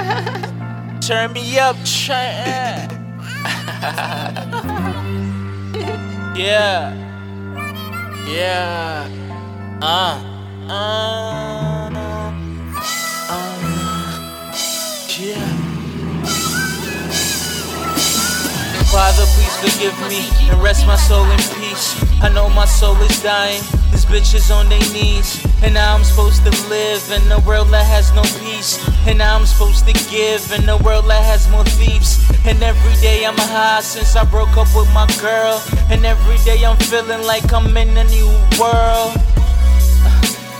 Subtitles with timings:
[1.00, 2.92] Turn me up, Trent.
[6.38, 6.94] yeah.
[8.26, 9.08] Yeah.
[9.82, 10.18] Uh.
[10.68, 11.90] Uh.
[13.28, 13.50] Uh.
[15.18, 15.60] Yeah.
[18.90, 22.02] Father, please forgive me and rest my soul in peace.
[22.22, 23.62] I know my soul is dying.
[23.90, 25.49] This bitch is on their knees.
[25.62, 28.80] And now I'm supposed to live in a world that has no peace.
[29.06, 32.24] And now I'm supposed to give in a world that has more thieves.
[32.46, 35.62] And every day I'm high since I broke up with my girl.
[35.90, 39.20] And every day I'm feeling like I'm in a new world.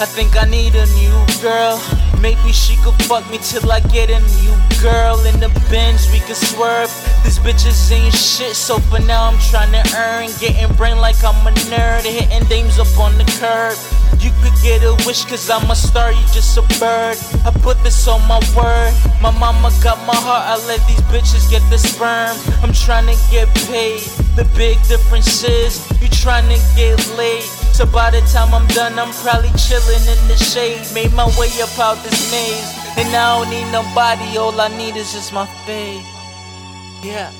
[0.00, 1.82] I think I need a new girl.
[2.20, 6.10] Maybe she could fuck me till I get a new girl in the Benz.
[6.10, 6.90] We could swerve.
[7.22, 10.30] These bitches ain't shit, so for now I'm trying to earn.
[10.40, 13.78] Getting brain like I'm a nerd, hitting dames up on the curb.
[14.24, 17.18] You could get a wish, cause I'm a star, you just a bird.
[17.44, 18.94] I put this on my word.
[19.20, 22.32] My mama got my heart, I let these bitches get the sperm.
[22.64, 24.00] I'm trying to get paid.
[24.34, 27.44] The big difference is, you trying to get laid.
[27.76, 30.80] So by the time I'm done, I'm probably chilling in the shade.
[30.94, 32.64] Made my way up out this maze.
[32.96, 36.06] And I don't need nobody, all I need is just my faith.
[37.04, 37.30] Yeah.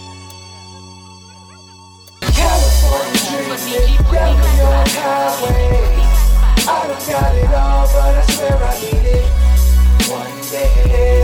[2.20, 5.93] California got me on highway.
[6.66, 9.24] I don't got it all, but I swear I need it.
[10.08, 11.23] One day,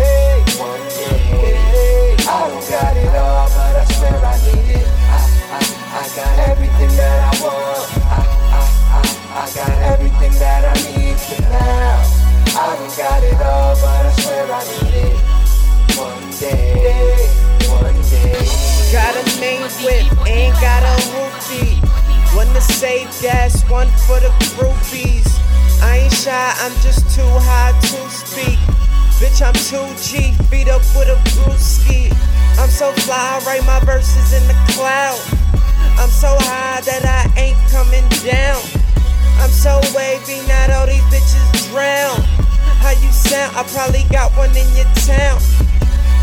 [22.40, 25.28] One to save gas, one for the groupies.
[25.82, 28.56] I ain't shy, I'm just too high to speak.
[29.20, 32.08] Bitch, I'm 2G, feet up with a brewski.
[32.56, 35.20] I'm so fly, I write my verses in the cloud.
[36.00, 38.64] I'm so high that I ain't coming down.
[39.36, 42.24] I'm so wavy, not all these bitches drown.
[42.80, 43.54] How you sound?
[43.54, 45.69] I probably got one in your town.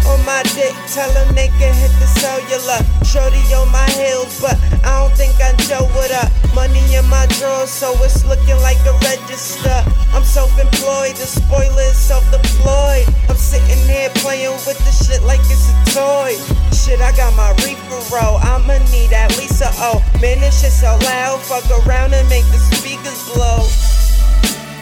[0.07, 2.79] On my dick, tell they can hit the cellular.
[3.03, 6.27] Shorty on my heels, but I don't think I Joe with her.
[6.55, 9.83] Money in my drawers, so it's looking like a register.
[10.13, 13.07] I'm self employed, the spoiler is self deployed.
[13.27, 16.39] I'm sitting here playing with the shit like it's a toy.
[16.71, 18.37] Shit, I got my reefer roll.
[18.39, 19.99] I'ma need at least a O.
[20.21, 21.41] Man, this shit so loud.
[21.41, 23.67] Fuck around and make the speakers blow.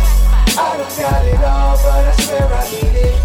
[0.55, 3.19] I don't got it all, but I swear I need it.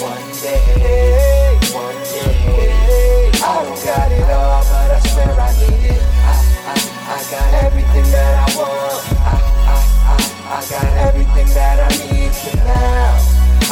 [0.00, 3.30] One day, one day.
[3.34, 6.02] I don't got it all, but I swear I need it.
[6.02, 6.32] I,
[6.64, 6.74] I,
[7.12, 9.04] I got everything that I want.
[9.20, 9.36] I,
[9.68, 9.76] I,
[10.08, 13.20] I, I got everything that I need for now.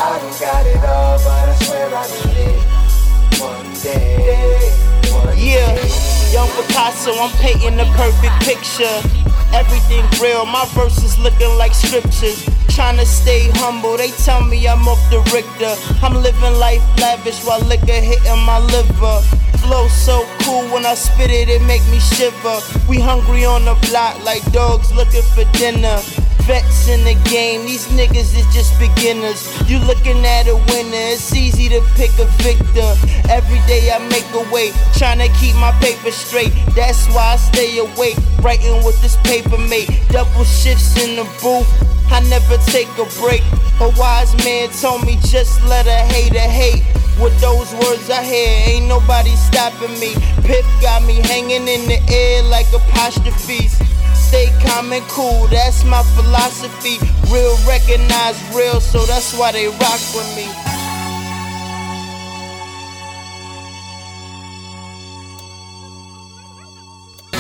[0.02, 2.60] I don't got it all, but I swear I need it.
[3.40, 4.70] One day,
[5.12, 6.32] one Yeah, day.
[6.32, 9.19] young Picasso, I'm painting the perfect picture.
[9.52, 12.48] Everything real, my verses looking like scriptures.
[12.68, 15.74] Trying to stay humble, they tell me I'm off the Richter.
[16.04, 19.20] I'm living life lavish while liquor hitting my liver.
[19.58, 22.60] Flow so cool when I spit it, it make me shiver.
[22.88, 25.98] We hungry on the block like dogs looking for dinner.
[26.46, 29.40] Vets in the game, these niggas is just beginners.
[29.68, 32.90] You looking at a winner, it's easy to pick a victor.
[33.28, 36.52] Every day I make a way, trying to keep my paper straight.
[36.74, 39.90] That's why I stay awake, writing with this paper mate.
[40.08, 41.68] Double shifts in the booth,
[42.10, 43.42] I never take a break.
[43.80, 46.82] A wise man told me just let a hater hate.
[47.20, 50.14] With those words I hear, ain't nobody stopping me.
[50.42, 53.76] Pip got me hanging in the air like apostrophes.
[54.30, 56.98] Stay calm and cool, that's my philosophy.
[57.34, 60.46] Real recognize real, so that's why they rock with me.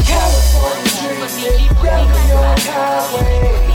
[0.02, 1.30] California
[2.34, 3.70] on highway.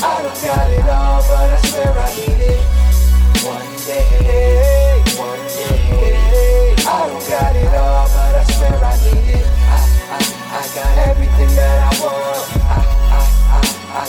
[0.00, 2.62] I don't got it all, but I swear I need it.
[3.42, 4.63] One day,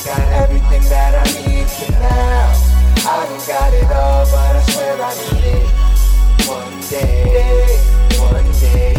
[0.05, 2.53] got everything that I need for now.
[3.09, 6.47] I don't got it all, but I swear I need it.
[6.47, 7.79] One day,
[8.19, 8.94] one day.